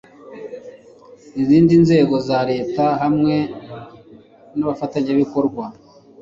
izindi 1.41 1.73
nzego 1.83 2.15
za 2.27 2.39
leta 2.51 2.83
hamwe 3.01 3.35
n'abafatanyabikorwa 4.55 5.65